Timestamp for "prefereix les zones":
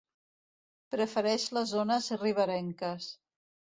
0.95-2.11